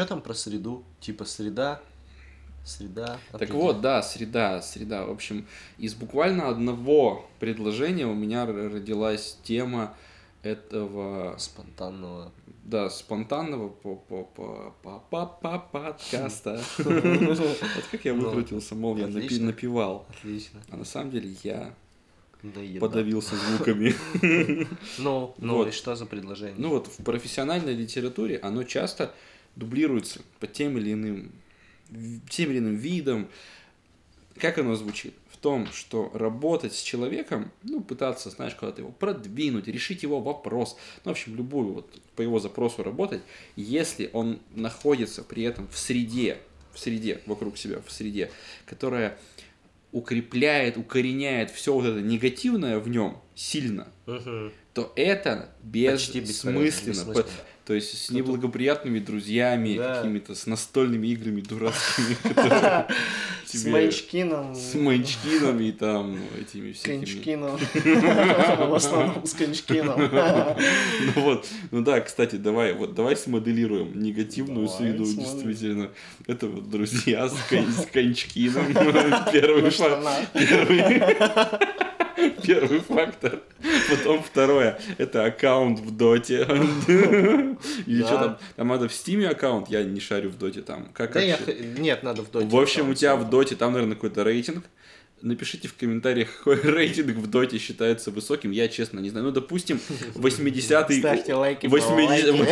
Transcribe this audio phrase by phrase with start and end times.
[0.00, 0.82] Что там про среду?
[1.00, 1.78] Типа среда,
[2.64, 3.18] среда.
[3.38, 5.04] Так вот, да, среда, среда.
[5.04, 5.46] В общем,
[5.76, 9.94] из буквально одного предложения у меня родилась тема
[10.42, 12.32] этого, Спонтанного.
[12.64, 16.62] да, спонтанного по по по по по по подкаста.
[16.78, 17.60] Вот
[17.90, 19.44] как я Ну, выкрутился, мол, я напи- отлично.
[19.48, 20.06] напевал.
[20.08, 20.62] Отлично.
[20.70, 21.74] А на самом деле я
[22.80, 23.94] подавился звуками.
[24.98, 26.54] Ну, ну и что за предложение?
[26.56, 29.12] Ну вот в профессиональной литературе оно часто
[29.56, 31.32] дублируется по тем или иным,
[32.28, 33.28] тем или иным видам.
[34.38, 35.14] Как оно звучит?
[35.30, 40.76] В том, что работать с человеком, ну, пытаться, знаешь, куда-то его продвинуть, решить его вопрос,
[41.04, 43.22] ну, в общем, любую вот по его запросу работать,
[43.56, 46.38] если он находится при этом в среде,
[46.74, 48.30] в среде, вокруг себя, в среде,
[48.66, 49.18] которая
[49.92, 54.52] укрепляет, укореняет все вот это негативное в нем сильно, Мгм.
[54.72, 56.90] то это бесполезно, бессмысленно.
[56.92, 57.26] бессмысленно.
[57.70, 59.94] То есть с неблагоприятными друзьями, Да.
[59.94, 62.16] какими-то с настольными играми дурацкими,
[63.46, 64.56] С Манчкином.
[64.56, 66.96] с Манчкином и там этими всякими.
[67.04, 67.56] Кончкином.
[68.70, 70.00] В основном с Кончкином.
[71.14, 75.90] Ну вот, ну да, кстати, давай, вот давай смоделируем негативную среду, действительно.
[76.26, 77.36] Это вот друзья с,
[77.92, 78.66] Кончкином.
[79.32, 79.74] Первый факт.
[79.74, 80.26] штанах.
[82.42, 83.40] Первый, фактор.
[83.88, 84.78] Потом второе.
[84.98, 86.42] Это аккаунт в доте.
[87.86, 88.38] Или что там?
[88.56, 90.88] Там надо в стиме аккаунт, я не шарю в доте там.
[90.92, 91.14] Как
[91.78, 92.46] Нет, надо в доте.
[92.46, 94.64] В общем, у тебя в доте, там, наверное, какой-то рейтинг.
[95.22, 98.52] Напишите в комментариях, какой рейтинг в доте считается высоким.
[98.52, 99.26] Я, честно, не знаю.
[99.26, 99.78] Ну, допустим,
[100.14, 100.98] 80-й...
[101.00, 102.50] Ставьте лайки, 80 лайки.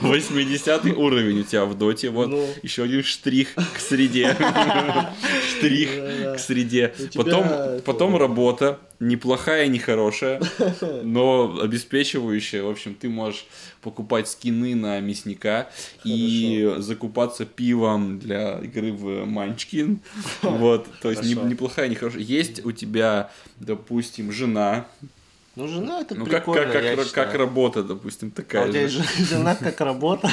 [0.00, 2.10] 80 уровень у тебя в доте.
[2.10, 2.46] Вот Ну.
[2.62, 4.36] еще один штрих к среде.
[5.48, 5.90] Штрих
[6.34, 6.92] к среде.
[7.14, 7.46] Потом,
[7.84, 8.78] потом работа.
[9.02, 10.40] Неплохая, не хорошая,
[11.02, 12.62] но обеспечивающая.
[12.62, 13.46] В общем, ты можешь
[13.80, 15.68] покупать скины на мясника
[16.04, 19.98] и закупаться пивом для игры в Манчкин.
[20.42, 21.50] Вот, то есть не- Хорошо.
[21.50, 22.22] неплохая, не хорошая.
[22.22, 24.86] Есть у тебя, допустим, жена.
[25.56, 27.26] Ну, жена это Ну, как, прикольно, как, как, считаю.
[27.26, 29.02] как работа, допустим, А такая у тебя же.
[29.18, 30.30] жена как работа?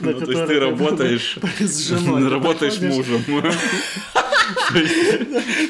[0.00, 2.28] Ну, то есть ты работаешь, с женой.
[2.28, 3.22] Работаешь мужем.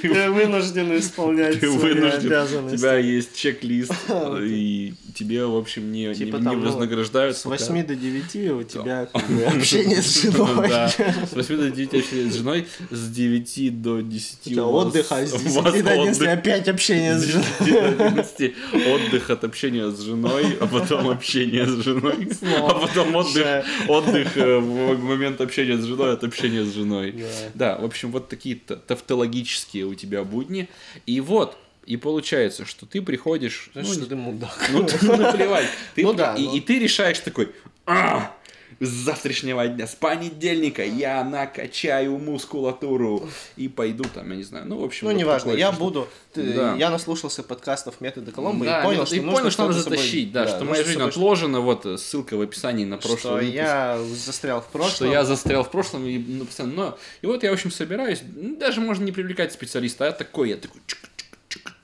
[0.03, 2.77] Ты вынужден исполнять свои вынужден, у обязанности.
[2.79, 3.93] тебя есть чек-лист,
[4.43, 7.37] и тебе, в общем, не, Типа ну, вознаграждают.
[7.37, 10.69] С пока- 8 до 9 у тебя общение с женой.
[10.69, 15.27] С 8 до 9 общение с женой, с 9 до 10 У вас- отдых, а
[15.27, 16.29] с у 10 вас до 11 отдых.
[16.39, 17.45] опять общение с женой.
[17.61, 18.55] 10 до 11
[18.95, 22.29] отдых от общения с женой, а потом общение с женой,
[22.59, 23.47] а потом отдых,
[23.89, 27.15] отдых э, в момент общения с женой от общения с женой.
[27.55, 27.79] Да.
[27.79, 30.69] В общем, вот такие та- тавтологические у тебя будни.
[31.07, 31.57] И вот,
[31.87, 33.71] и получается, что ты приходишь...
[33.73, 34.69] Знаешь, ну, что ты мудак.
[34.71, 35.67] ну, ты- ну, наплевать.
[35.95, 36.55] Ты Ну да, и, ну.
[36.57, 37.53] и ты решаешь такой,
[37.87, 38.37] «А,
[38.81, 44.67] с завтрашнего дня, с понедельника я накачаю мускулатуру и пойду там, я не знаю.
[44.67, 46.09] Ну, в общем, Ну, вот неважно, я что- буду...
[46.33, 46.75] ты- Да.
[46.77, 49.97] Я наслушался подкастов метода Коломбо Да, и понял, что и нужно понял, что надо собой-
[49.99, 53.19] затащить, да, что нужно моя жизнь собой отложена, вот э, ссылка в описании на прошлый
[53.19, 53.55] что выпуск.
[53.55, 54.95] я застрял в прошлом.
[54.95, 58.21] Что я застрял в прошлом, и, ну, постоянно, но, и вот я, в общем, собираюсь,
[58.25, 60.57] даже можно не привлекать специалиста, а я такой, я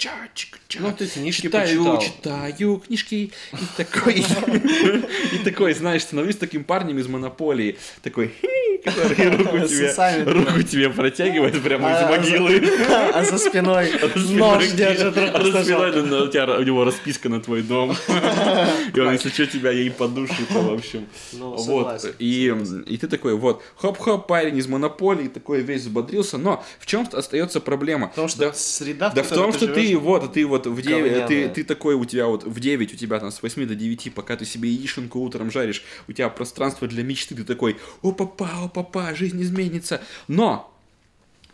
[0.04, 0.81] такой, чик-чик-чик-ча, чик-ча.
[0.81, 2.00] Ну, ты книжки читаю, почитал.
[2.00, 3.31] читаю книжки, и
[3.76, 4.25] такой,
[5.32, 8.34] и такой, знаешь, становлюсь таким парнем из Монополии, такой,
[8.84, 12.62] который руку тебе, руку тебе протягивает прямо из А, могилы.
[13.15, 13.91] А за спиной
[14.31, 17.97] нож держит А за спиной у тебя у него расписка на твой дом.
[18.94, 21.06] И он, если что, тебя ей подушит, в общем.
[21.32, 22.15] Ну, Вот.
[22.19, 22.54] И,
[22.86, 27.60] и ты такой, вот, хоп-хоп, парень из монополии, такой весь взбодрился, но в чем остается
[27.60, 28.09] проблема?
[28.09, 30.82] Потому что Да- среда, в да в том, что ты живешь, вот, ты вот в
[30.82, 33.75] 9, ты, ты такой, у тебя вот в 9, у тебя там с 8 до
[33.75, 38.13] 9, пока ты себе яишенку утром жаришь, у тебя пространство для мечты, ты такой, о
[38.13, 40.01] папа, о папа, жизнь изменится.
[40.28, 40.71] Но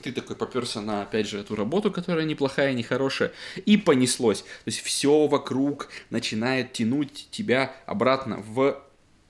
[0.03, 3.33] ты такой поперся на, опять же, эту работу, которая неплохая, нехорошая,
[3.67, 4.41] и понеслось.
[4.43, 8.81] То есть все вокруг начинает тянуть тебя обратно в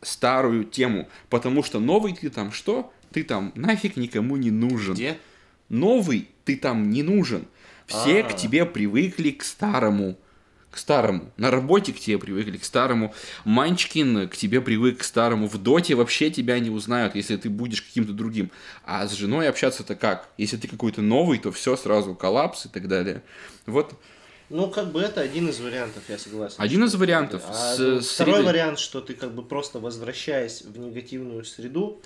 [0.02, 2.92] старую тему, потому что новый ты там что?
[3.12, 4.94] Ты там нафиг никому не нужен.
[4.94, 5.18] Где?
[5.68, 7.46] Новый ты там не нужен.
[7.90, 8.22] Все А.
[8.24, 10.16] к тебе привыкли к старому.
[10.70, 11.32] К старому.
[11.36, 13.12] На работе к тебе привыкли к старому.
[13.44, 15.48] Манчкин к тебе привык к старому.
[15.48, 18.52] В доте вообще тебя не узнают, если ты будешь каким-то другим.
[18.86, 20.28] А с женой общаться-то как?
[20.38, 23.22] Если ты какой-то новый, то все сразу коллапс и так далее.
[23.66, 23.92] Вот
[24.48, 26.56] Ну, как бы это один из вариантов, я согласен.
[26.58, 27.42] Один из вариантов.
[27.48, 27.74] А С-
[28.14, 32.00] второй средой- вариант, что ты как бы просто возвращаясь в негативную среду,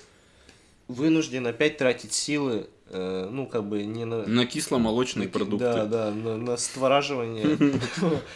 [0.87, 4.25] вынужден опять тратить силы э, ну, как бы не на...
[4.25, 5.65] На кисломолочные на продукты.
[5.65, 7.45] Да, да, на, на створаживание.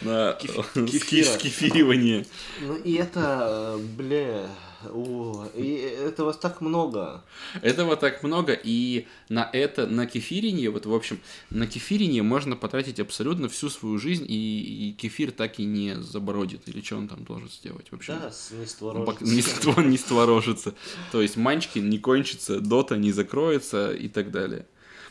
[0.02, 1.24] На Кеф- кефира.
[1.24, 2.26] скефиривание.
[2.60, 4.46] Ну, и это, э, бля,
[4.88, 7.22] о, и этого так много.
[7.62, 13.00] Этого так много, и на это, на кефиренье, вот, в общем, на кефиренье можно потратить
[13.00, 17.24] абсолютно всю свою жизнь, и, и кефир так и не забородит, или что он там
[17.24, 18.14] должен сделать, в общем.
[18.20, 19.24] Да, не створожится.
[19.24, 20.74] Не, не створожится.
[21.12, 24.66] То есть Манчкин не кончится, Дота не закроется и так далее.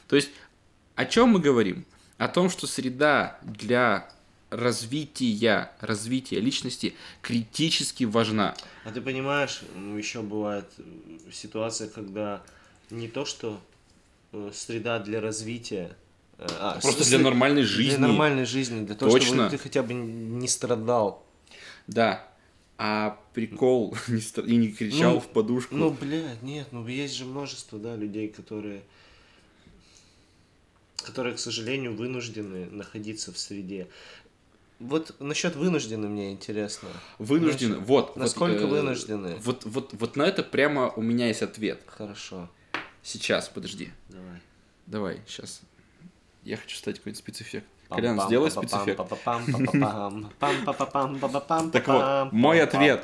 [0.07, 0.29] То есть
[0.99, 1.85] о чем мы говорим?
[2.17, 4.11] О том, что среда для
[4.49, 8.55] развития, развития личности критически важна.
[8.83, 9.61] А ты понимаешь,
[9.95, 10.65] еще бывает
[11.31, 12.41] ситуация, когда
[12.89, 13.59] не то, что
[14.31, 15.95] э, среда для развития,
[16.37, 17.97] э, а, Просто для нормальной жизни.
[17.97, 19.33] Для нормальной жизни, для того, Точно.
[19.33, 21.25] чтобы ты хотя бы не страдал.
[21.87, 22.25] Да.
[22.77, 25.75] А прикол не и не кричал Ну, в подушку.
[25.75, 28.81] Ну, бля, нет, ну есть же множество, да, людей, которые
[31.03, 33.87] которые, к сожалению, вынуждены находиться в среде.
[34.79, 36.89] Вот насчет вынуждены мне интересно.
[37.17, 37.75] вынуждены.
[37.75, 38.07] Значит, вот.
[38.07, 39.35] вот, насколько э, вынуждены?
[39.43, 41.81] Вот, вот, вот на это прямо у меня есть ответ.
[41.85, 42.49] Хорошо,
[43.03, 43.89] Сейчас, подожди.
[44.07, 44.41] давай.
[44.85, 45.61] Давай, сейчас.
[46.43, 47.65] Я хочу стать какой-нибудь спецэффект.
[47.89, 48.99] Колян, сделай спецэффект.
[51.71, 53.01] Так вот, мой ответ.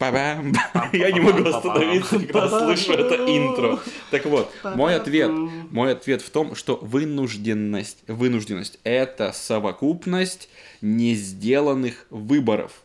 [0.00, 0.54] Па-бам.
[0.94, 3.78] Я не могу остановиться, когда слышу это интро.
[4.10, 10.48] Так вот, мой ответ, мой ответ в том, что вынужденность, вынужденность– это совокупность
[10.80, 12.80] не сделанных выборов.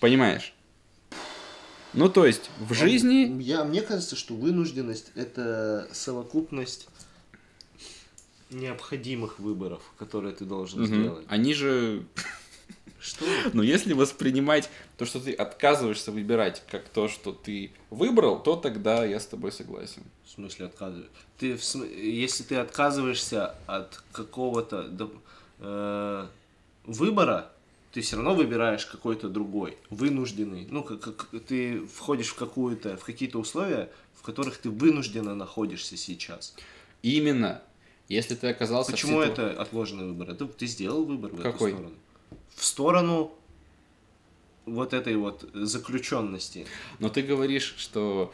[0.00, 0.54] Понимаешь?
[1.92, 3.40] Ну, то есть, в жизни...
[3.40, 6.88] Я, мне кажется, что вынужденность это совокупность
[8.50, 11.24] необходимых выборов, которые ты должен сделать.
[11.28, 12.04] Они же...
[12.98, 13.24] Что?
[13.52, 19.04] Но если воспринимать то, что ты отказываешься выбирать, как то, что ты выбрал, то тогда
[19.04, 20.02] я с тобой согласен.
[20.24, 21.08] В смысле отказываешь?
[21.38, 25.10] Ты, в см- если ты отказываешься от какого-то
[25.60, 26.26] э,
[26.86, 27.50] выбора,
[27.92, 30.66] ты все равно выбираешь какой-то другой, вынужденный.
[30.70, 35.96] Ну, как, как ты входишь в какую-то, в какие-то условия, в которых ты вынужденно находишься
[35.96, 36.54] сейчас.
[37.02, 37.62] Именно.
[38.08, 40.30] Если ты оказался в Почему ситу- это отложенный выбор?
[40.30, 41.70] Это ты сделал выбор в Какой?
[41.70, 41.96] эту сторону.
[42.54, 43.32] В сторону
[44.66, 46.66] вот этой вот заключенности.
[46.98, 48.32] Но ты говоришь, что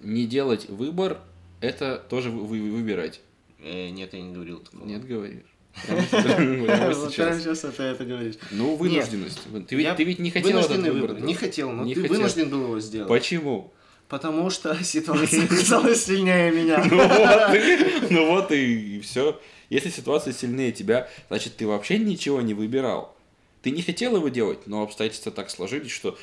[0.00, 1.18] не делать выбор–
[1.60, 3.20] это тоже вы- вы- выбирать.
[3.60, 4.86] Э, нет, я не говорил такого.
[4.86, 5.42] Нет, говоришь.
[5.88, 7.60] Вот сейчас.
[7.60, 8.34] ты это говоришь.
[8.50, 9.40] Ну, вынужденность.
[9.68, 11.20] Ты ведь, не хотел этот выбор.
[11.20, 13.08] Не хотел, но ты вынужден был его сделать.
[13.08, 13.72] Почему?
[14.08, 16.84] Потому что ситуация оказалась сильнее меня.
[16.84, 19.40] Ну вот, и, ну вот и, все.
[19.68, 23.14] Если ситуация сильнее тебя, значит, ты вообще ничего не выбирал.
[23.62, 26.16] Ты не хотел его делать, но обстоятельства так сложились, что...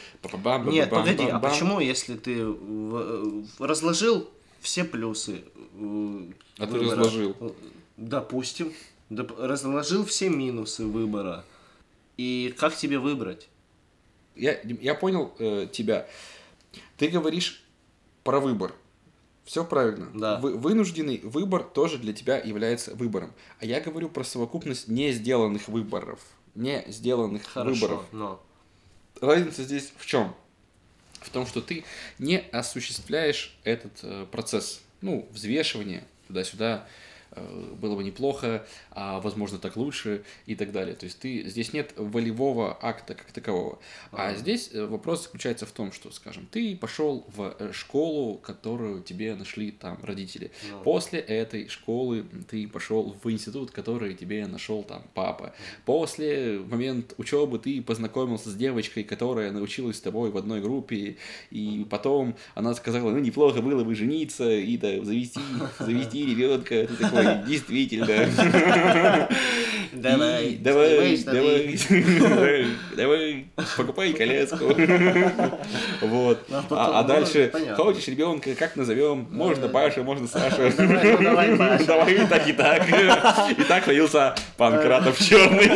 [0.72, 2.46] Нет, погоди, а почему, если ты
[3.60, 4.30] разложил
[4.62, 5.44] все плюсы
[5.78, 6.20] э,
[6.58, 7.36] А ты разложил?
[7.98, 8.74] Допустим,
[9.10, 11.46] доп- разложил все минусы выбора.
[12.18, 13.48] И как тебе выбрать?
[14.36, 16.08] Я, я понял э, тебя.
[16.98, 17.64] Ты говоришь
[18.24, 18.74] про выбор.
[19.44, 20.10] Все правильно.
[20.14, 20.40] Да.
[20.40, 23.34] Вы- вынужденный выбор тоже для тебя является выбором.
[23.60, 26.20] А я говорю про совокупность не сделанных выборов.
[26.56, 28.06] Не сделанных Хорошо, выборов.
[28.12, 28.42] но...
[29.22, 30.34] Разница здесь в чем?
[31.22, 31.84] В том, что ты
[32.20, 36.88] не осуществляешь этот э, процесс, ну, взвешивания туда-сюда,
[37.32, 40.96] было бы неплохо, а возможно так лучше и так далее.
[40.96, 43.80] То есть ты здесь нет волевого акта как такового.
[44.12, 49.04] А здесь э, вопрос заключается в том, что, скажем, ты пошел в э, школу, которую
[49.04, 50.52] тебе нашли там родители.
[50.72, 50.82] Ну.
[50.84, 55.54] После этой школы ты пошел в институт, который тебе нашел там папа.
[55.86, 61.18] После момент учебы ты познакомился с девочкой, которая научилась с тобой в одной группе,
[61.52, 65.40] и потом она сказала, ну неплохо было бы жениться и да, завести,
[65.80, 66.88] завести ребенка.
[66.88, 67.15] Ты такой,
[67.48, 68.08] действительно.
[69.96, 72.68] Давай, давай, давай,
[72.98, 73.46] давай,
[73.78, 74.66] покупай коляску.
[76.02, 76.46] Вот.
[76.52, 79.26] А потом, А а ну, дальше, хочешь ребенка, как назовем?
[79.32, 80.70] Можно Паша, можно Саша.
[80.78, 81.50] Давай,
[82.18, 82.84] ну, так, и так.
[83.58, 85.72] И так родился Панкратов Черный.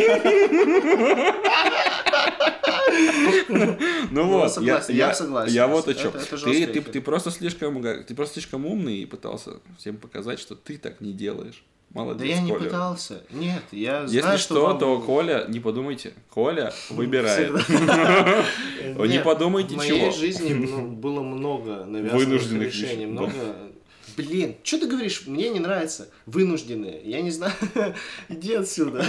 [4.10, 5.52] Ну вот, согласен, я согласен.
[5.54, 6.12] Я вот о чем.
[6.12, 11.00] Ты, просто слишком, га- ты просто слишком умный и пытался всем показать, что ты так
[11.00, 11.62] не делаешь.
[11.92, 12.64] Молодец, Да я не Коля.
[12.64, 13.22] пытался.
[13.32, 17.50] Нет, я Если знаю, что, вам- то Коля, не подумайте, Коля выбирает.
[19.08, 20.10] Не подумайте В моей чего.
[20.12, 23.32] жизни ну, было много навязанных решений, много
[24.16, 25.22] Блин, что ты говоришь?
[25.26, 26.08] Мне не нравится.
[26.26, 27.00] Вынужденные.
[27.04, 27.52] Я не знаю.
[28.28, 29.04] Иди отсюда.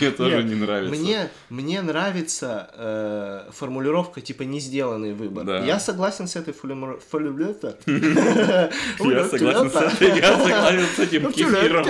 [0.00, 0.94] Мне тоже не нравится.
[0.94, 5.44] Мне, мне нравится э, формулировка типа не сделанный выбор.
[5.44, 5.58] Да.
[5.64, 7.74] Я согласен с этой формулировкой.
[7.86, 11.84] Я согласен с этим, я согласен с этим Ну, кефиром.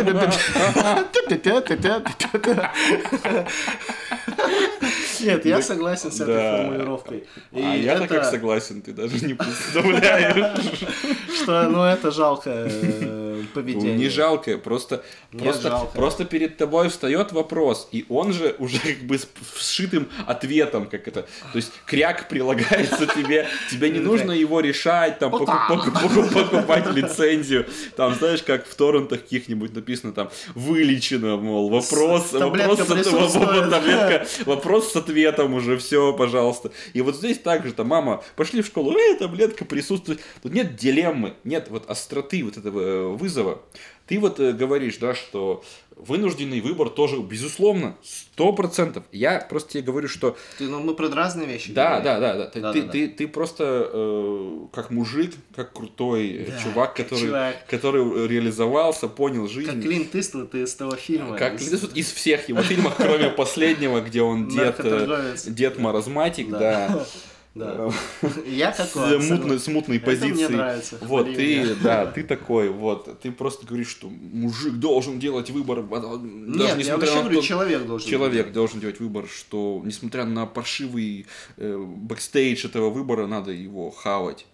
[5.23, 6.57] Нет, я согласен с этой Да.
[6.57, 7.25] формулировкой.
[7.53, 10.57] И А я-то это- как согласен, ты даже не представляешь.
[11.43, 13.97] Что, ну, это жалкое э, Ну, поведение.
[13.97, 15.97] Не жалко, просто, Нет, просто, жалко.
[15.97, 21.09] просто перед тобой встает вопрос, и он же уже как бы с вшитым ответом, как
[21.09, 28.15] это, то есть кряк прилагается тебе, тебе не нужно его решать, там, покупать лицензию, там,
[28.15, 33.71] знаешь, как в торрентах каких-нибудь написано там, вылечено, мол, вопрос, вопрос, с ответом, присутствует.
[33.71, 36.71] таблетка, вопрос с ответом уже, все, пожалуйста.
[36.93, 40.21] И вот здесь также, там, мама, пошли в школу, эй, таблетка присутствует.
[40.43, 43.63] Тут нет дилеммы, нет вот остроты вот этого э, вызова.
[44.07, 45.63] Ты вот э, говоришь, да, что
[45.97, 49.05] вынужденный выбор тоже, безусловно, сто процентов.
[49.13, 52.05] Я просто тебе говорю, что Ты, ну, мы про разные вещи да, говорим.
[52.05, 52.47] да, да, да.
[52.47, 52.93] Ты, Да, ты, да, да.
[52.93, 57.67] ты, ты просто э, как мужик, как крутой э, Да, чувак, который, чувак.
[57.69, 59.71] который реализовался, понял жизнь.
[59.71, 61.37] Как Клинт Иствуд из того фильма.
[61.39, 65.79] Как из- Клинт Иствуд из всех его фильмов, кроме последнего, где он дед, э, дед
[65.79, 67.07] маразматик, Да.
[67.55, 67.91] да.
[68.21, 68.31] Да.
[68.47, 69.19] Я С такой.
[69.19, 70.53] мутной, с мутной Это мне позиции.
[70.53, 71.75] нравится, Вот, ты, меня.
[71.83, 75.85] да, ты такой, вот, ты просто говоришь, что мужик должен делать выбор, а,
[76.17, 78.11] даже Нет, я несмотря вообще на говорю, человек должен.
[78.11, 81.27] Человек должен делать выбор, что несмотря на паршивый
[81.59, 84.47] э, бэкстейдж этого выбора, надо его хавать.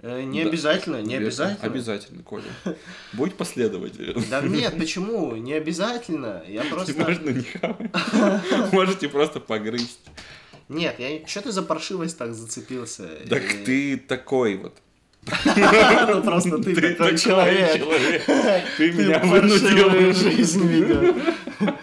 [0.00, 0.50] Э, Не Да.
[0.50, 1.66] обязательно, не обязательно.
[1.66, 2.44] Обязательно, Коля.
[3.14, 4.22] Будь последователем.
[4.28, 5.34] Да нет, почему?
[5.36, 6.42] Не обязательно.
[6.48, 6.92] Я просто...
[7.00, 8.72] Можно не хавать.
[8.72, 10.00] Можете просто погрызть.
[10.68, 11.26] Нет, я...
[11.26, 13.08] Что ты за паршивость так зацепился?
[13.28, 14.74] Так И- ты такой вот.
[15.56, 17.82] Ну просто ты такой человек.
[18.76, 20.12] Ты меня вынудил.
[20.12, 21.16] жизнь ведёшь.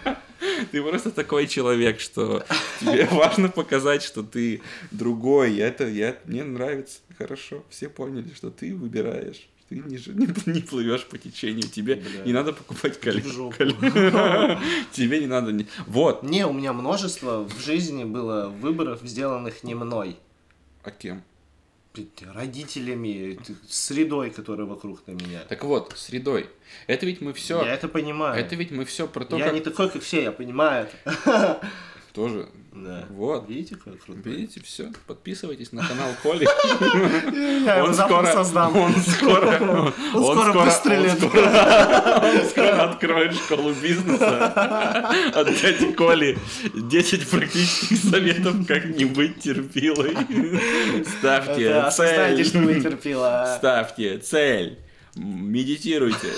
[0.70, 2.44] Ты просто такой человек, что
[2.80, 5.56] тебе важно показать, что ты другой.
[5.58, 7.00] Это я, мне нравится.
[7.18, 7.64] Хорошо.
[7.68, 9.48] Все поняли, что ты выбираешь.
[9.74, 11.62] Ты не, ж- не, не плывешь по течению.
[11.62, 12.24] Тебе Бля.
[12.24, 13.56] не надо покупать жопу.
[14.92, 15.52] Тебе не надо...
[15.52, 16.22] не- Вот.
[16.22, 20.16] Не, у меня множество в жизни было выборов, сделанных не мной.
[20.82, 21.22] А кем?
[22.34, 23.38] Родителями,
[23.68, 25.40] средой, которая вокруг на меня.
[25.48, 26.48] Так вот, средой.
[26.86, 27.62] Это ведь мы все...
[27.62, 28.40] Я это понимаю.
[28.40, 29.54] Это ведь мы все про то, я как...
[29.54, 31.60] не такой, как все, я понимаю это.
[32.12, 32.48] Тоже...
[32.74, 33.04] Да.
[33.10, 33.48] Вот.
[33.48, 34.32] Видите, какой крутой?
[34.32, 34.90] Видите, все.
[35.06, 36.44] Подписывайтесь на канал Коли.
[36.44, 38.74] Его завтра создам.
[38.76, 39.92] Он скоро...
[40.14, 41.22] Он скоро выстрелит.
[41.22, 46.38] Он скоро, он скоро откроет школу бизнеса от дяди Коли.
[46.74, 50.16] 10 практических советов, как не быть терпилой.
[51.18, 52.44] Ставьте цель.
[53.58, 54.78] Ставьте цель.
[55.14, 56.28] Медитируйте.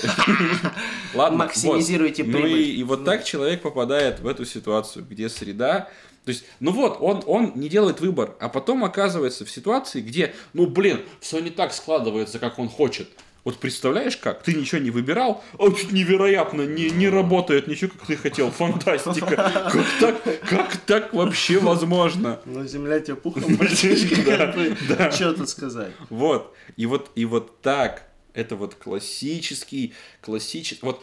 [1.13, 2.31] Ладно, Максимизируйте вот.
[2.33, 2.61] Ну прибыль.
[2.61, 5.89] и, и вот так человек попадает в эту ситуацию, где среда
[6.25, 10.33] то есть, ну вот, он, он не делает выбор, а потом оказывается в ситуации, где,
[10.53, 13.07] ну блин, все не так складывается, как он хочет.
[13.43, 14.41] Вот представляешь как?
[14.41, 18.49] Ты ничего не выбирал, а чуть невероятно, не, не работает ничего, как ты хотел.
[18.49, 19.35] Фантастика.
[19.71, 22.39] Как так, как так вообще возможно?
[22.45, 24.55] Ну, земля тебе пухом, мальчишка, Да,
[24.97, 25.11] да.
[25.11, 25.91] что тут сказать?
[26.09, 26.55] Вот.
[26.75, 28.07] И вот, и вот так.
[28.35, 30.79] Это вот классический, классический.
[30.85, 31.01] Вот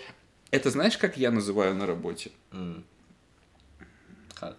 [0.51, 2.31] это знаешь, как я называю на работе?
[2.53, 2.85] М.
[4.35, 4.57] Как?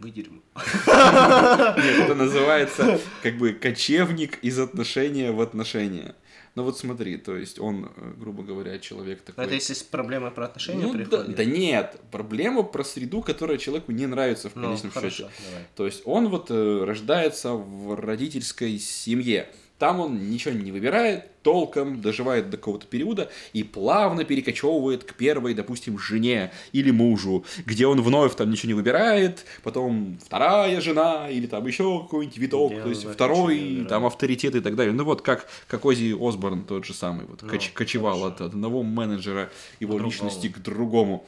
[0.00, 0.40] Вы дерьмо.
[0.86, 6.14] Нет, это называется как бы кочевник из отношения в отношения.
[6.56, 9.44] Ну вот смотри, то есть он, э, грубо говоря, человек такой...
[9.44, 11.36] Это если с проблемой про отношения Ну, да, приходит?
[11.36, 15.30] да нет, проблема про среду, которая человеку не нравится в Ну, конечном хорошо, счете.
[15.76, 19.48] То есть он вот э, рождается в родительской семье.
[19.78, 25.54] Там он ничего не выбирает толком, доживает до какого-то периода и плавно перекочевывает к первой,
[25.54, 31.46] допустим, жене или мужу, где он вновь там ничего не выбирает, потом вторая жена или
[31.46, 34.92] там еще какой-нибудь виток, Где то есть второй, там авторитет и так далее.
[34.92, 38.34] Ну вот как, как Ози Осборн тот же самый, вот Ну, коч- кочевал хорошо.
[38.34, 40.10] от одного менеджера его другому.
[40.10, 41.24] личности к другому.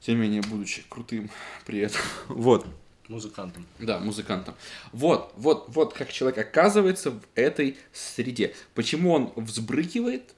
[0.00, 1.30] Тем не менее, будучи крутым
[1.64, 2.00] при этом.
[2.28, 2.66] Вот.
[3.12, 3.66] Музыкантом.
[3.78, 4.54] Да, музыкантом.
[4.92, 8.54] Вот, вот, вот как человек оказывается в этой среде.
[8.74, 10.34] Почему он взбрыкивает?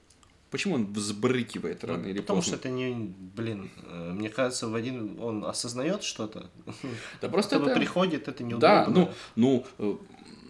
[0.51, 2.57] Почему он взбрыкивает рано или Потому поздно?
[2.57, 2.93] что это не,
[3.35, 6.49] блин, э, мне кажется, в один он осознает что-то.
[7.21, 7.75] Да просто Просто это...
[7.79, 8.59] приходит, это неудобно.
[8.61, 9.95] Да, ну, ну, э,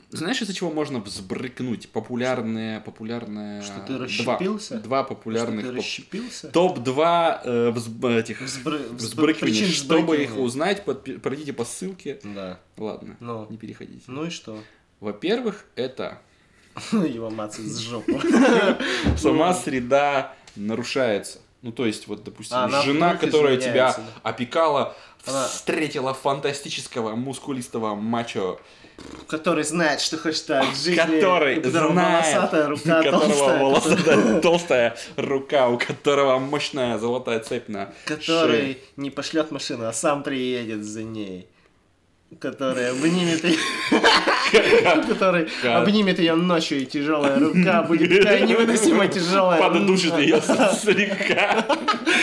[0.10, 1.90] знаешь, из-за чего можно взбрыкнуть?
[1.90, 3.62] Популярное, популярное...
[3.62, 4.80] Что ты два- расщепился?
[4.80, 5.62] Два, Что популярных...
[5.66, 6.48] ты поп- расщепился?
[6.50, 9.66] Топ-2 э, взб- этих Взбры- взбры- взбрыкиваний.
[9.72, 12.20] Чтобы их узнать, подпи- пройдите по ссылке.
[12.24, 12.60] Да.
[12.78, 13.48] Ладно, Ну.
[13.50, 14.04] не переходите.
[14.08, 14.58] Ну и что?
[15.00, 16.20] Во-первых, это
[16.92, 18.20] Его мацать с жопу.
[19.18, 21.40] Сама среда нарушается.
[21.62, 24.04] Ну, то есть, вот, допустим, она жена, которая тебя да.
[24.24, 24.96] опекала,
[25.26, 28.60] Она- встретила фантастического, мускулистого мачо,
[29.28, 30.96] Который знает, что хочет от жизни.
[30.96, 33.60] который у которого знает, волосатая у рука которого толстая.
[33.64, 38.18] волосатая толстая рука, у которого мощная золотая цепь на шее.
[38.18, 41.50] Который не пошлет машину, а сам приедет за ней.
[42.40, 43.58] Который обнимет ее.
[45.08, 49.60] Который обнимет ее ночью, и тяжелая рука будет такая невыносимо тяжелая.
[49.60, 51.66] Поддушит ее слегка.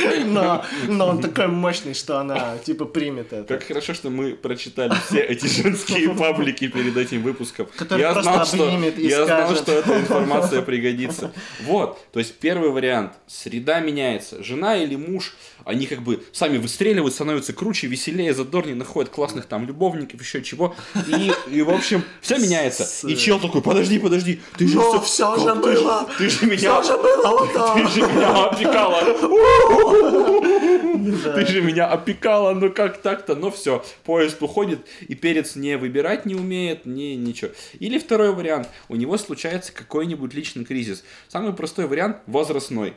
[0.24, 3.54] Но, но он такой мощный, что она типа примет это.
[3.54, 7.66] Как хорошо, что мы прочитали все эти женские паблики перед этим выпуском.
[7.76, 11.32] Который я просто знал, что, обнимет и я знал, что эта информация пригодится.
[11.62, 13.12] Вот, то есть первый вариант.
[13.26, 14.42] Среда меняется.
[14.42, 19.66] Жена или муж, они как бы сами выстреливают, становятся круче, веселее, задорнее, находят классных там
[19.66, 20.74] любовников, еще чего.
[21.06, 22.86] И, и в общем, все меняется.
[23.06, 26.08] И чел такой, подожди, подожди, ты же Но всё- всё же было!
[26.18, 26.80] Ты же меня...
[26.80, 27.32] Всё же было!
[27.74, 29.02] Ты же меня опекала.
[31.34, 33.34] Ты же меня опекала, ну как так-то?
[33.34, 37.50] Ну все, поезд уходит, и перец не выбирать не умеет, не ничего.
[37.78, 41.04] Или второй вариант, у него случается какой-нибудь личный кризис.
[41.28, 42.94] Самый простой вариант– возрастной.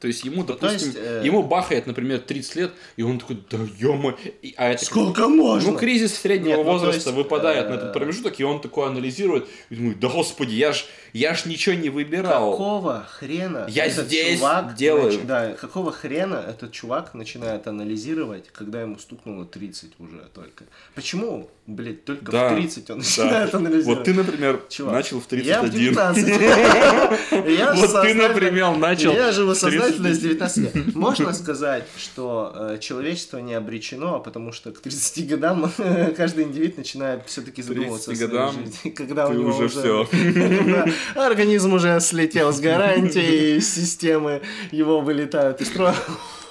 [0.00, 3.58] То есть ему, допустим, есть, э, ему бахает, например, 30 лет, и он такой, да
[3.78, 4.16] ё
[4.56, 5.72] А это Сколько можно?
[5.72, 8.86] ну, кризис среднего Нет, ну, возраста есть, выпадает на э, этот промежуток, и он такой
[8.88, 12.50] анализирует, и думает, да господи, я ж, я ж ничего не выбирал.
[12.52, 15.12] Какого хрена Я этот здесь чувак делаю.
[15.12, 20.64] нач- Да, какого хрена этот чувак начинает анализировать, когда ему стукнуло 30 уже только?
[20.94, 23.04] Почему, блядь, только Да, в 30 он Да.
[23.04, 23.98] начинает анализировать?
[23.98, 25.70] Вот ты, например, Чувак, начал в Я в 31.
[25.70, 26.26] 19.
[27.58, 29.54] Я Вот ты, например, начал Я живу
[29.92, 30.14] 30.
[30.14, 30.94] с 19 лет.
[30.94, 35.72] Можно сказать, что э, человечество не обречено, потому что к 30 годам
[36.16, 38.90] каждый индивид начинает все-таки 30 задумываться о своей годам жизни.
[38.90, 40.06] Когда у него уже.
[41.14, 45.94] Да, Организм уже слетел с гарантии, системы его вылетают из строя.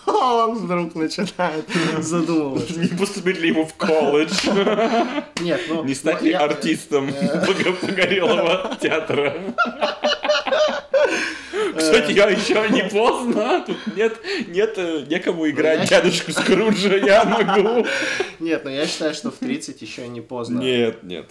[0.06, 0.12] А
[0.46, 1.66] Он вдруг начинает
[2.00, 2.80] задумываться.
[2.80, 4.34] Не поступить ли ему в колледж?
[5.42, 5.84] Нет, ну...
[5.84, 9.34] Не стать ну, ли я- артистом пого- погорелого театра?
[11.78, 13.64] Кстати, я еще не поздно.
[13.66, 17.86] Тут нет, нет, э, некому играть дядюшку Скруджа, я могу.
[18.40, 20.60] Нет, но я считаю, что в 30 еще не поздно.
[20.60, 21.26] Нет, нет.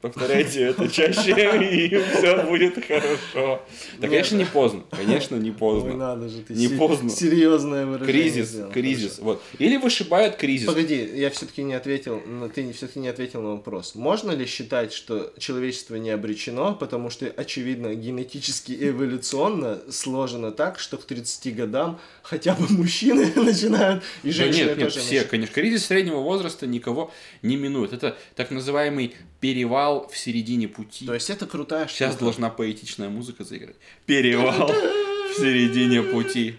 [0.00, 3.60] Повторяйте это чаще, и все будет хорошо.
[3.98, 4.10] Да, Нет.
[4.10, 4.82] конечно, не поздно.
[4.90, 5.92] Конечно, не поздно.
[5.94, 7.10] надо же, ты Не поздно.
[7.10, 9.18] серьезное выражение Кризис, кризис.
[9.18, 9.42] Вот.
[9.58, 10.66] Или вышибает кризис.
[10.66, 13.94] Погоди, я все-таки не ответил, на- ты все-таки не ответил на вопрос.
[13.94, 20.78] Можно ли считать, что человечество не обречено, потому что, очевидно, генетически и эволюционно сложено так,
[20.78, 25.24] что к 30 годам хотя бы мужчины начинают, и Да женщины нет, нет, тоже все,
[25.24, 25.54] конечно.
[25.54, 27.10] Кризис среднего возраста никого
[27.42, 27.92] не минует.
[27.92, 31.06] Это так называемый перевал в середине пути.
[31.06, 31.98] То есть это крутая штука.
[31.98, 33.76] Сейчас должна поэтичная музыка заиграть.
[34.06, 36.56] Перевал в середине пути.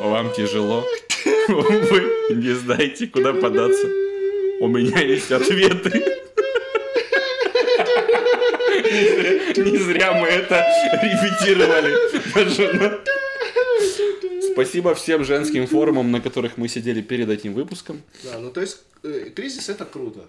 [0.00, 0.84] Вам тяжело?
[1.48, 3.86] Вы не знаете, куда податься.
[4.60, 5.90] У меня есть ответы.
[9.56, 10.64] Не зря мы это
[11.02, 11.94] репетировали.
[12.34, 13.02] Даже
[14.52, 18.02] Спасибо всем женским форумам, на которых мы сидели перед этим выпуском.
[18.24, 20.26] Да, ну то есть э, кризис это круто.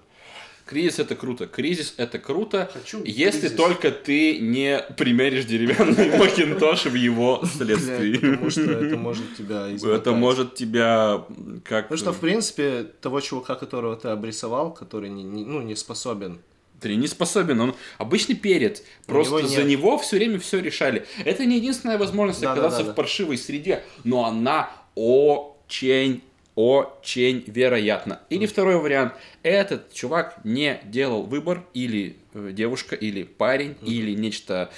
[0.71, 1.47] Кризис это круто.
[1.47, 3.57] Кризис это круто, Хочу если кризис.
[3.57, 8.15] только ты не примеришь деревянный макинтош в его следствии.
[8.15, 9.99] потому что это может тебя измотать.
[9.99, 11.25] Это может тебя
[11.65, 11.89] как...
[11.89, 16.39] Потому что, в принципе, того чувака, которого ты обрисовал, который не, не- ну, не способен
[16.79, 18.81] Ты не способен, он обычный перец.
[19.07, 21.05] Просто него за него все время все решали.
[21.25, 22.91] Это не единственная возможность да, оказаться да, да.
[22.93, 26.21] в паршивой среде, но она очень,
[26.61, 28.19] очень вероятна.
[28.29, 29.13] Или второй вариант.
[29.41, 34.69] Этот чувак не делал выбор, или э, девушка, или парень, или нечто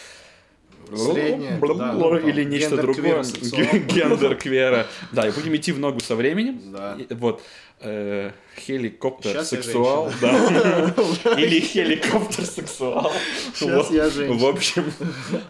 [0.96, 3.24] Среднее, да, ну, или нечто другое.
[3.24, 4.88] Гендер квера.
[5.12, 6.62] Да, и будем идти в ногу со временем.
[6.72, 6.98] Да.
[7.12, 7.42] Вот.
[7.86, 10.30] Э, Хеликоптер сексуал, да.
[11.38, 13.12] Или хеликоптер сексуал.
[13.60, 13.92] Вот.
[13.92, 14.40] я женщина.
[14.40, 14.94] В общем,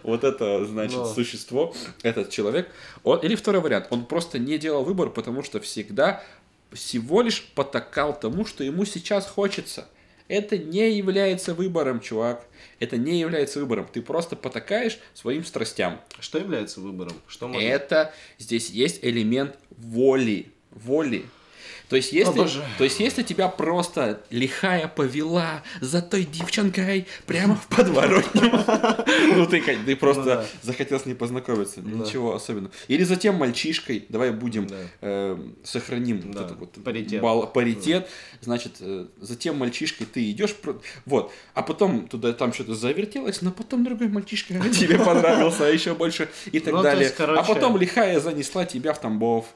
[0.02, 2.68] вот это значит существо, этот человек.
[3.22, 6.24] Или второй вариант, он просто не делал выбор, потому что всегда
[6.72, 9.86] всего лишь потакал тому, что ему сейчас хочется.
[10.26, 12.46] Это не является выбором, чувак.
[12.78, 13.86] Это не является выбором.
[13.92, 16.00] Ты просто потакаешь своим страстям.
[16.18, 17.14] Что является выбором?
[17.26, 17.62] Что может...
[17.62, 20.46] Это здесь есть элемент воли.
[20.70, 21.24] Воли.
[21.88, 22.64] То есть, если, Обожаю.
[22.78, 28.42] то есть, если тебя просто лихая повела за той девчонкой прямо в подворотню,
[29.36, 32.04] ну ты, ты просто Ну захотел с ней познакомиться, Да.
[32.04, 32.72] ничего особенного.
[32.88, 34.68] Или за тем мальчишкой, давай будем,
[35.62, 36.32] сохраним
[37.52, 38.08] паритет.
[38.40, 40.54] значит, э, за тем мальчишкой ты идешь,
[41.06, 45.94] вот, а потом туда там что-то завертелось, но потом другой мальчишка тебе понравился, а еще
[45.94, 47.12] больше и так Ну, далее.
[47.18, 49.46] А потом лихая занесла тебя в Тамбов.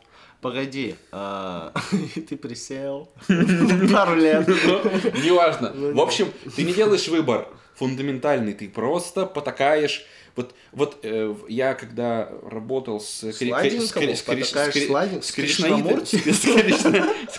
[0.40, 1.72] Погоди, а,
[2.28, 3.08] ты присел
[3.92, 4.46] пару лет.
[4.46, 5.72] Неважно.
[5.74, 10.06] Ну, В общем, ты не делаешь выбор фундаментальный, ты просто потакаешь.
[10.38, 13.38] Вот, вот э, я когда работал с, с, с,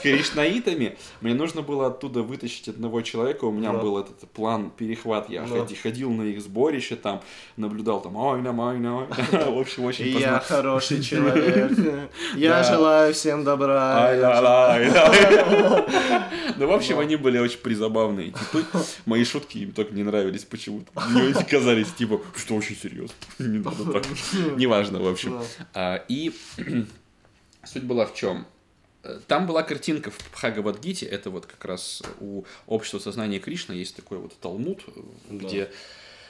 [0.01, 3.77] кришнаитами, мне нужно было оттуда вытащить одного человека, у меня Да.
[3.77, 5.65] был этот план перехват, я Да.
[5.81, 7.21] ходил на их сборище, там
[7.55, 9.07] наблюдал там, ой, на, ой, на, ой».
[9.31, 11.71] в общем, очень Я хороший человек.
[12.35, 14.11] Я желаю всем добра.
[16.57, 18.33] Ну, в общем, они были очень призабавные.
[19.05, 20.91] Мои шутки им только не нравились почему-то.
[21.09, 22.88] Мне казались, типа, что очень серьезно.
[23.37, 24.05] Так.
[24.57, 25.41] Неважно, в общем.
[25.73, 26.31] А, И
[27.63, 28.45] суть была в чем?
[29.27, 34.17] Там была картинка в Бхагавадгите, это вот как раз у общества сознания Кришны есть такой
[34.17, 35.01] вот Талмуд, Да.
[35.29, 35.71] где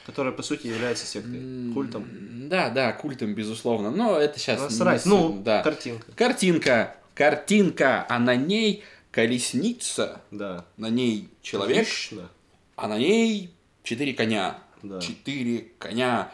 [0.06, 1.40] Которая, по сути, является сектой,
[1.74, 2.08] культом.
[2.48, 3.90] Да, да, культом, безусловно.
[3.90, 4.60] Но это сейчас...
[4.60, 5.04] Насрать.
[5.04, 5.62] не Ну, да.
[5.62, 6.12] картинка.
[6.16, 10.64] Картинка, картинка, а на ней колесница, Да.
[10.76, 12.28] на ней человек, Кришна.
[12.76, 13.50] а на ней
[13.82, 14.58] четыре коня.
[14.82, 15.00] Да.
[15.00, 16.32] Четыре коня,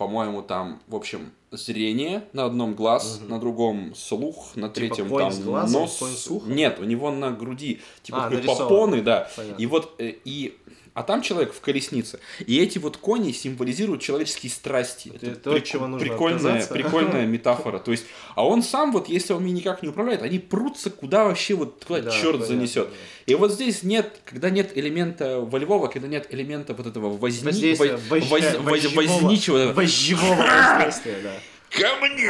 [0.00, 5.30] по-моему, там, в общем, зрение на одном глаз, на другом слух, на третьем конь там
[5.30, 6.30] с глазом, нос.
[6.46, 9.28] Нет, у него на груди типа А, попоны, да.
[9.36, 9.60] Понятно.
[9.60, 10.56] И вот э, и
[10.94, 12.18] а там человек в колеснице.
[12.46, 15.12] И эти вот кони символизируют человеческие страсти.
[15.14, 16.74] Это то, от чего нужно прикольная, отказаться.
[16.74, 17.78] прикольная метафора.
[17.78, 21.24] То есть, а он сам вот, если он ими никак не управляет, они прутся куда
[21.24, 22.88] вообще вот куда Да, черт понятно, занесет.
[22.88, 22.94] да.
[23.26, 27.90] И вот здесь нет, когда нет элемента волевого, когда нет элемента вот этого возни, воз-
[28.08, 29.72] воз- воз- возничего.
[29.72, 31.32] Воздействия, да.
[31.70, 32.24] Ко мне!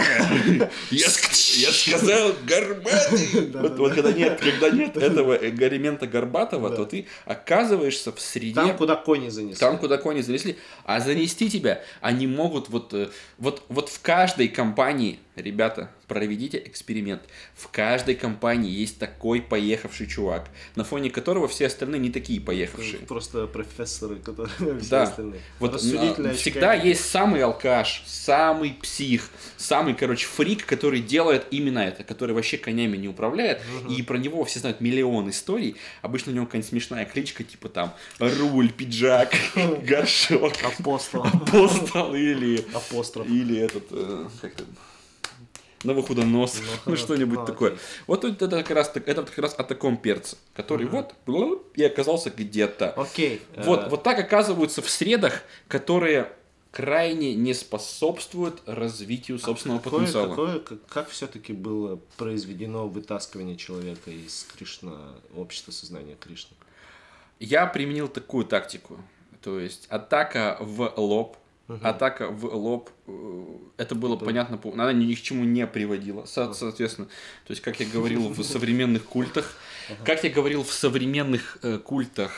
[0.90, 1.07] Я,
[1.57, 3.29] я сказал горбатый!
[3.50, 8.20] Да, Вот да, вот когда нет, когда нет этого элемента горбатого, то ты оказываешься в
[8.20, 9.57] среде Там, куда кони занесли.
[9.59, 14.48] там, куда кони занесли, а занести тебя они могут вот, э, вот, вот в каждой
[14.48, 17.22] компании, ребята, проведите эксперимент.
[17.54, 22.98] В каждой компании есть такой поехавший чувак, на фоне которого все остальные не такие поехавшие.
[23.06, 25.02] Просто профессоры, которые все Да.
[25.04, 25.40] остальные.
[25.60, 26.88] Вот а, всегда очкари.
[26.88, 32.96] есть самый алкаш, самый псих, самый, короче, фрик, который делает именно это, который вообще конями
[32.96, 35.76] не управляет, и про него все знают миллион историй.
[36.02, 39.32] Обычно у него какая-нибудь смешная кличка, типа там руль, пиджак,
[39.84, 41.22] горшок, Апостол.
[41.24, 43.28] апостол или, Апостроф.
[43.28, 44.64] или этот, э, как это,
[45.84, 47.76] новохудонос, Ну, ну что-нибудь такое.
[48.06, 51.14] Вот это как раз, это как раз о таком перце, который вот
[51.74, 52.90] и оказался где-то.
[52.92, 53.42] Окей.
[53.56, 56.32] Вот, э, вот так оказываются в средах, которые
[56.70, 60.28] крайне не способствуют развитию собственного какое, потенциала.
[60.30, 66.56] какое- как, как все-таки было произведено вытаскивание человека из Кришна, общества сознания Кришны?
[67.40, 68.98] Я применил такую тактику.
[69.42, 71.36] То есть атака в лоб.
[71.83, 72.90] Атака в лоб.
[73.06, 73.44] э,
[73.78, 76.24] Это было понятно, по- она ни к чему не приводила.
[76.24, 77.06] Со- Соответственно,
[77.46, 79.56] то есть, как я говорил в современных культах,
[80.04, 82.33] как я говорил в современных э, культах,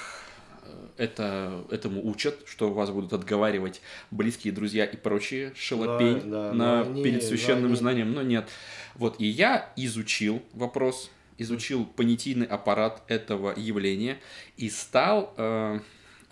[0.64, 6.52] э, это, этому учат, что вас будут отговаривать близкие друзья и прочие шалопень Да, да,
[6.52, 8.48] на, но они- перед но священным они- знанием, но нет.
[8.94, 14.18] Вот, и я изучил вопрос, изучил понятийный аппарат этого явления
[14.58, 15.80] и стал э,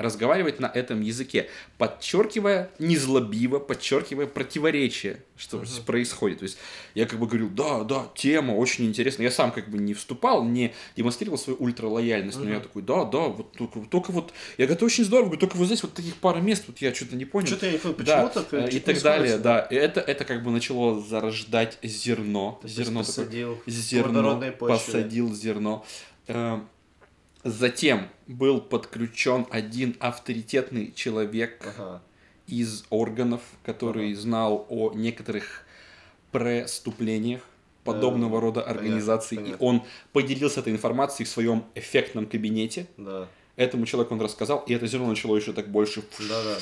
[0.00, 6.38] разговаривать на этом языке, подчеркивая незлобиво, подчеркивая противоречие, что происходит.
[6.38, 6.58] То есть
[6.94, 9.26] я как бы говорил, да, да, тема очень интересная.
[9.26, 13.28] Я сам как бы не вступал, не демонстрировал свою ультралояльность, но я такой, да, да,
[13.28, 16.16] вот только, только вот, я говорю, это очень здорово, говорю, только вот здесь вот таких
[16.16, 17.46] пара мест, вот я что-то не понял.
[17.46, 19.60] Что-то я не понял, Да, почему так, э, и так далее, да.
[19.60, 22.60] И это, это как бы начало зарождать зерно.
[22.62, 24.76] Есть зерно посадил такое, зерно, почве.
[24.76, 25.84] посадил зерно.
[27.42, 32.02] Э, Затем был подключен один авторитетный человек Ага.
[32.46, 35.64] из органов, который знал о некоторых
[36.32, 37.40] преступлениях
[37.84, 39.36] подобного Э, рода понятно, организаций.
[39.36, 39.66] И понятно.
[39.66, 42.86] он поделился этой информацией в своем эффектном кабинете.
[42.96, 43.28] Да.
[43.56, 46.58] Этому человеку он рассказал, и это зерно начало еще так больше Да, да.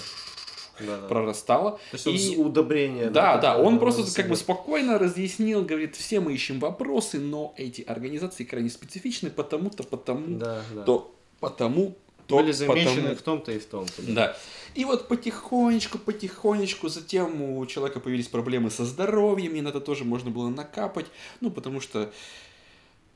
[0.81, 1.09] Да, да.
[1.09, 1.73] прорастало.
[1.73, 3.11] То есть он И- с удобрения.
[3.11, 7.19] Да, да, такое, он да, просто как бы спокойно разъяснил, говорит, все мы ищем вопросы,
[7.19, 10.83] но эти организации крайне специфичны, потому-то, потому, Да, да.
[10.83, 13.15] то, потому, то, Были замечены потому.
[13.17, 14.03] в том-то и в том-то.
[14.09, 14.37] Да.
[14.75, 20.05] И вот потихонечку, потихонечку, затем у человека появились проблемы со здоровьем, и на это тоже
[20.05, 21.07] можно было накапать,
[21.41, 22.11] ну, потому что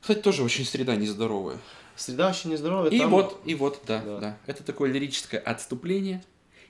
[0.01, 1.59] Кстати, тоже очень среда нездоровая.
[1.95, 2.91] Среда очень нездоровая.
[2.91, 4.39] И там вот, и вот, да, да, Да.
[4.47, 6.25] Это такое лирическое отступление.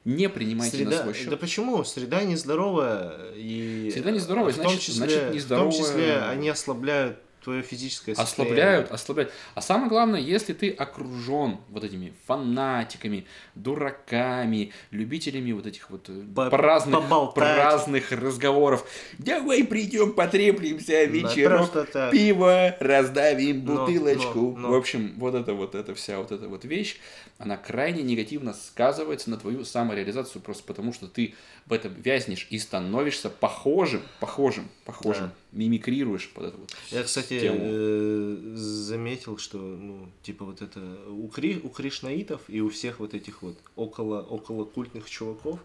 [0.05, 1.03] Не принимайте на Среда...
[1.03, 1.29] свой счет.
[1.31, 1.85] Да почему?
[1.85, 3.33] Среда нездоровая.
[3.37, 3.91] И...
[3.93, 5.35] Среда нездоровая, в том значит- числе, значит, В том
[5.69, 8.55] нездоровая- числе они ослабляют твое физическое состояние.
[8.55, 9.33] Ослабляют, ослабляют.
[9.55, 16.23] А самое главное, если ты окружен вот этими фанатиками, дураками, любителями вот этих вот э,
[16.35, 17.03] По- праздных,
[17.35, 18.89] праздных разговоров.
[19.19, 22.13] Давай придем, потреплемся Да, вечерок, просто так.
[22.13, 24.39] пиво, раздавим Но, бутылочку.
[24.53, 24.71] но, но.
[24.71, 26.99] В общем, вот эта вот эта вся вот эта вот вещь,
[27.39, 31.35] она крайне негативно сказывается на твою самореализацию, просто потому что ты
[31.67, 37.59] в этом вязнешь и становишься похожим, похожим, похожим, мимикрируешь под эту вот Я, кстати, тему.
[37.63, 43.15] э, заметил, что, ну, типа вот это у, Кри, у кришнаитов и у всех вот
[43.15, 45.61] этих вот около, около культных чуваков,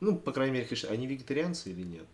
[0.00, 2.06] ну, по крайней мере, криш- они вегетарианцы или нет?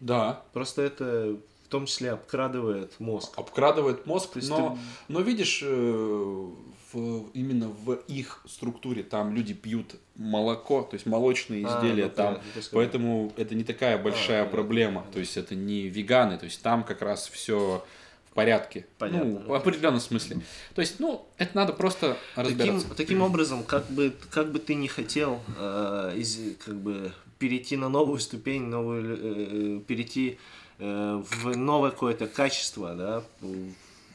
[0.00, 1.38] Да, Просто это
[1.72, 3.32] том числе обкрадывает мозг.
[3.36, 6.46] обкрадывает мозг, То есть но, но видишь, э,
[6.92, 12.10] в, именно в их структуре там люди пьют молоко, то есть молочные А, изделия ну,
[12.10, 15.12] там, понятно, поэтому это не такая большая понятно, проблема, понятно.
[15.14, 17.82] то есть это не веганы, то есть там как раз все
[18.30, 19.54] в порядке, Понятно, ну, в ну.
[19.54, 20.40] определенном смысле.
[20.74, 22.94] То есть, ну, это надо просто Таким, разбираться.
[22.94, 27.88] таким образом, как бы, как бы ты не хотел э, из, как бы перейти на
[27.90, 30.38] новую ступень, новую, э, перейти
[30.78, 33.22] в новое какое-то качество, да,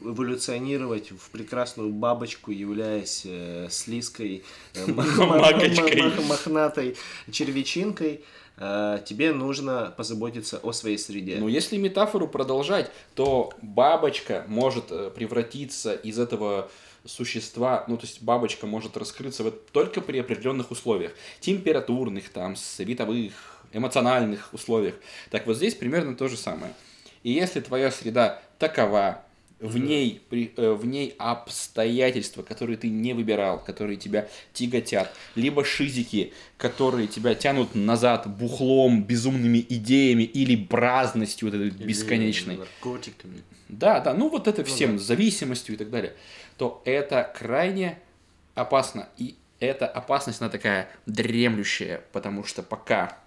[0.01, 4.43] эволюционировать в прекрасную бабочку, являясь э, слизкой,
[4.73, 6.95] э, мах- мохнатой
[7.31, 8.21] червячинкой,
[8.57, 11.37] э, тебе нужно позаботиться о своей среде.
[11.37, 16.69] Но если метафору продолжать, то бабочка может э, превратиться из этого
[17.05, 22.55] существа, ну то есть бабочка может раскрыться в это только при определенных условиях, температурных, там,
[22.55, 24.95] световых, эмоциональных условиях.
[25.29, 26.73] Так вот здесь примерно то же самое.
[27.23, 29.23] И если твоя среда такова,
[29.59, 35.63] в ней, при- э, в ней обстоятельства, которые ты не выбирал, которые тебя тяготят, либо
[35.65, 42.57] шизики, которые тебя тянут назад бухлом, безумными идеями или праздностью вот этой Или бесконечной.
[42.57, 43.41] наркотиками.
[43.67, 45.03] Да, да, ну вот это всем, да.
[45.03, 46.13] зависимостью и так далее,
[46.57, 47.97] то это крайне
[48.55, 49.09] опасно.
[49.17, 53.17] И эта опасность, она такая дремлющая, потому что пока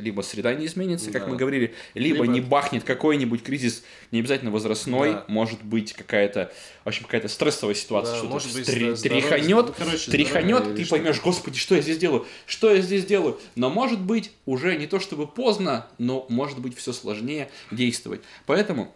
[0.00, 1.28] либо среда не изменится, как Да.
[1.28, 5.24] мы говорили, либо, Либо- не бахнет какой-нибудь кризис, не обязательно возрастной, Да.
[5.28, 6.52] может быть какая-то,
[6.84, 10.86] в общем, какая-то стрессовая ситуация, Да, что-то может быть, здоровье- тряханет, ну, короче, тряханет, ты
[10.86, 13.38] поймешь, господи, что я здесь делаю, что я здесь делаю.
[13.54, 18.20] Но может быть уже не то чтобы поздно, но может быть все сложнее действовать.
[18.46, 18.92] Поэтому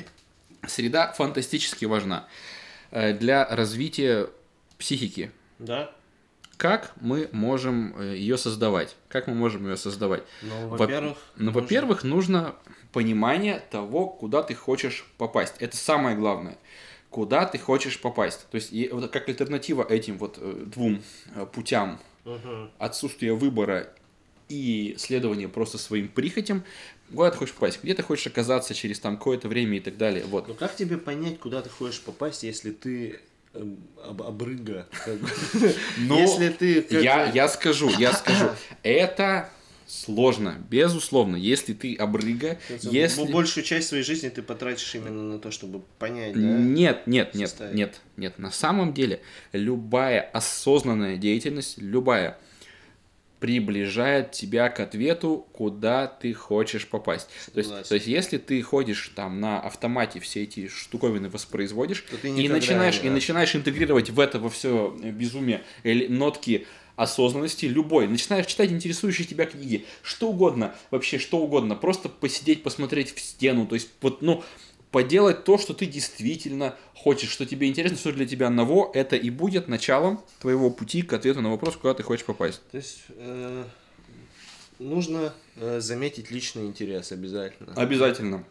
[0.66, 2.26] среда фантастически важна
[2.90, 4.28] э, для развития
[4.78, 5.30] психики.
[5.58, 5.90] Да?
[6.56, 8.96] Как мы можем э, ее создавать?
[9.08, 10.22] Как мы можем ее создавать?
[10.42, 12.54] Ну, Во- во-первых, Ну, нужно- во-первых, нужно
[12.92, 15.54] понимание того, куда ты хочешь попасть.
[15.58, 16.56] Это самое главное.
[17.10, 18.46] Куда ты хочешь попасть.
[18.50, 21.02] То есть, и вот как альтернатива этим вот э, двум
[21.34, 22.70] э, путям Мгм.
[22.78, 23.92] отсутствие выбора
[24.48, 26.62] и следование просто своим прихотям,
[27.14, 30.24] куда ты хочешь попасть, где ты хочешь оказаться через там какое-то время и так далее.
[30.24, 30.48] Вот.
[30.48, 33.20] Ну как тебе понять, куда ты хочешь попасть, если ты
[34.04, 34.86] об- обрыга?
[35.98, 36.86] Ну, если ты...
[36.90, 38.50] Я, я скажу, я скажу.
[38.82, 39.48] Это
[39.86, 43.30] сложно, безусловно, если ты обрыга, Б- если...
[43.30, 46.40] Большую часть своей жизни ты потратишь именно на то, чтобы понять, да?
[46.40, 47.74] Нет, нет, нет, Составить.
[47.74, 48.38] нет, нет.
[48.38, 49.20] На самом деле
[49.52, 52.38] любая осознанная деятельность, любая,
[53.44, 57.28] приближает тебя к ответу, куда ты хочешь попасть.
[57.52, 62.48] То есть, то есть, если ты ходишь там на автомате все эти штуковины воспроизводишь и
[62.48, 68.09] начинаешь и начинаешь интегрировать в это во все безумие или нотки осознанности любой.
[68.09, 73.66] Начинаешь читать интересующие тебя книги, что угодно, вообще что угодно, просто посидеть, посмотреть в стену,
[73.66, 74.42] то есть вот, ну,
[74.94, 79.28] поделать то, что ты действительно хочешь, что тебе интересно, что для тебя ново, это и
[79.28, 82.62] будет началом твоего пути к ответу на вопрос, куда ты хочешь попасть.
[82.70, 83.64] То есть э,
[84.78, 87.72] нужно э, заметить личный интерес обязательно.
[87.74, 88.44] Обязательно.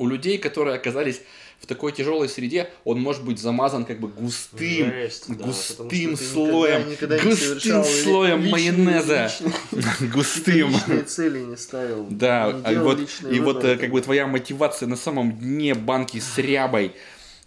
[0.00, 1.20] У людей, которые оказались
[1.60, 6.16] в такой тяжелой среде, он может быть замазан как бы густым, Жесть, да, густым ты
[6.16, 9.30] слоем, никогда- никогда густым слоем личные- майонеза,
[9.70, 10.70] личные- густым.
[10.70, 12.06] Личные цели не ставил.
[12.08, 12.98] Да, не а вот,
[13.30, 16.94] и вот э, как бы твоя мотивация на самом дне банки с рябой,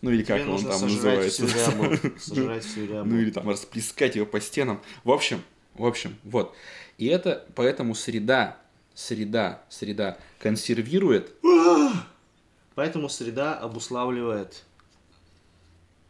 [0.04, 1.48] ну или как он там называется.
[3.04, 4.80] Ну или там расплескать его по стенам.
[5.04, 5.42] В общем,
[5.74, 6.54] в общем, вот.
[7.00, 8.58] И это поэтому среда,
[8.94, 11.34] среда, среда консервирует.
[12.76, 14.64] Поэтому среда обуславливает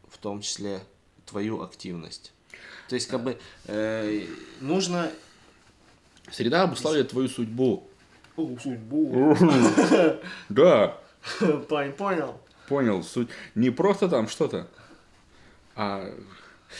[0.10, 0.82] в том числе
[1.26, 2.32] твою активность.
[2.88, 4.26] То есть, как бы, э,
[4.62, 5.12] нужно...
[6.32, 7.88] Среда обуславливает твою судьбу.
[8.38, 9.36] О, судьбу.
[10.50, 10.98] Да.
[11.98, 12.40] Понял?
[12.68, 13.30] Понял, суть.
[13.56, 14.68] Не просто там что-то,
[15.76, 16.14] а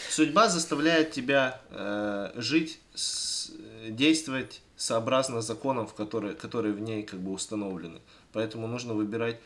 [0.10, 3.52] Судьба заставляет тебя э, жить, с-
[3.90, 8.02] действовать сообразно законам, в которые, которые в ней как бы установлены.
[8.32, 9.40] Поэтому нужно выбирать,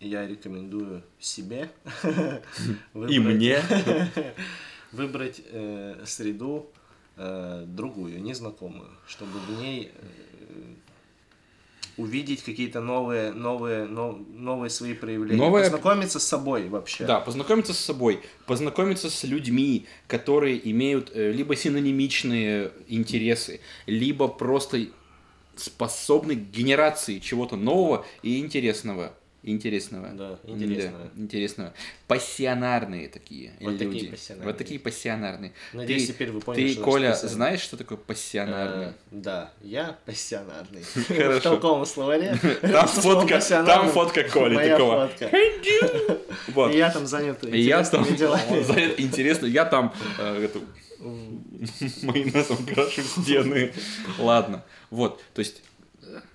[0.00, 1.70] я рекомендую себе
[3.08, 3.58] и мне.
[4.92, 6.70] выбрать э, среду
[7.16, 10.74] э, другую, незнакомую, чтобы в ней э,
[11.98, 17.04] увидеть какие-то новые, новые, но- новые свои проявления, Новое- познакомиться с собой вообще.
[17.04, 24.86] Да, познакомиться с собой, познакомиться с людьми, которые имеют либо синонимичные интересы, либо просто
[25.56, 29.12] способны к генерации чего-то нового и интересного.
[29.44, 30.08] Интересного.
[30.14, 31.10] Да, интересного.
[31.14, 31.74] Да, интересного.
[32.08, 33.84] Пассионарные такие Вот люди.
[33.86, 34.46] такие пассионарные.
[34.48, 35.52] Вот такие пассионарные.
[35.72, 37.34] Надеюсь, ты, теперь вы поняли, Ты, что Коля, пассионарный.
[37.36, 38.86] знаешь, что такое пассионарный?
[38.86, 40.82] Э, да, я пассионарный.
[41.08, 41.38] Хорошо.
[41.38, 42.36] В толковом словаре.
[42.62, 45.08] Там фотка, там фотка Коли моя такого.
[45.08, 45.30] фотка.
[46.48, 46.72] Вот.
[46.72, 48.62] И я там занят я там интересными делами.
[48.62, 50.48] занят интересно, я там э,
[52.02, 53.72] майонезом крашу стены.
[54.18, 55.62] Ладно, вот, то есть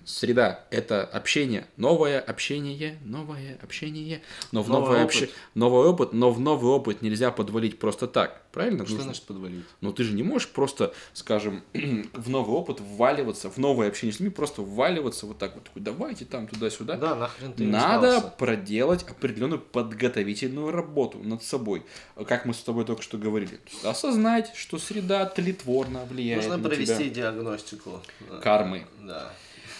[0.04, 5.14] среда это общение, новое общение, новое общение, но в Новый новое опыт.
[5.14, 8.84] обще- новый опыт, но в новый опыт нельзя подвалить просто так, правильно?
[8.84, 9.64] Что Нужно- значит подвалить?
[9.80, 11.62] но ты же не можешь просто, скажем,
[12.12, 15.82] в новый опыт вваливаться, в новое общение с людьми, просто вваливаться вот так вот, такой,
[15.82, 16.96] давайте там туда-сюда.
[16.96, 18.28] Да, нахрен ты Надо сдался?
[18.36, 21.82] проделать определенную подготовительную работу над собой.
[22.26, 23.60] Как мы с тобой только что говорили.
[23.82, 27.32] Осознать, что среда тлетворно влияет Нужно на провести тебя.
[27.32, 28.00] диагностику.
[28.42, 28.86] Кармы.
[29.00, 29.32] Да.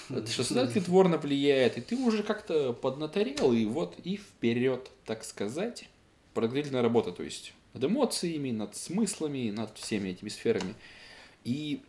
[0.09, 5.89] Что среда тлетворно влияет, и ты уже как-то поднаторел, и вот и вперед, так сказать.
[6.35, 10.75] Подготовительная работа, то есть над эмоциями, над смыслами, над всеми этими сферами.
[11.45, 11.81] И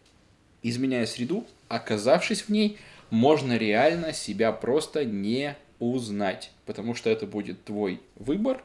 [0.63, 2.77] изменяя среду, оказавшись в ней,
[3.09, 6.51] можно реально себя просто не узнать.
[6.65, 8.63] Потому что это будет твой выбор,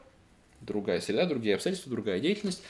[0.61, 2.63] другая среда, другие обстоятельства, другая деятельность.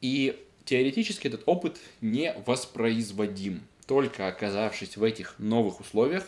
[0.00, 3.62] И теоретически этот опыт не воспроизводим.
[3.92, 6.26] Только оказавшись в этих новых условиях,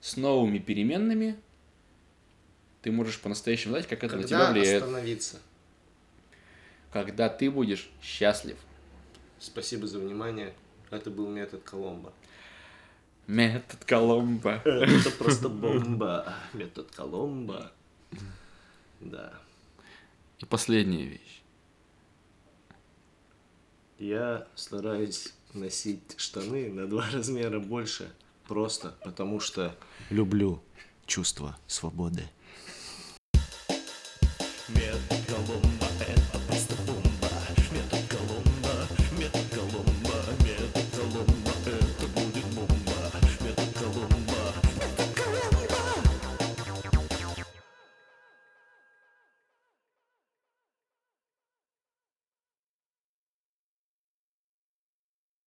[0.00, 1.36] с новыми переменными,
[2.82, 4.82] ты можешь по-настоящему знать, как это на тебя Когда влияет.
[4.82, 5.40] остановиться?
[6.92, 8.56] Когда ты будешь счастлив.
[9.38, 10.54] Спасибо за внимание.
[10.90, 12.12] Это был метод Коломбо.
[13.28, 14.60] Метод Коломбо.
[14.64, 16.34] Это просто бомба.
[16.52, 17.70] Метод Коломбо.
[18.98, 19.34] Да.
[20.40, 21.42] И последняя вещь.
[24.00, 28.12] Я стараюсь носить штаны на два размера больше.
[28.46, 29.74] Просто потому что
[30.10, 30.62] люблю
[31.06, 32.24] чувство свободы.
[34.94, 35.13] Коломбо.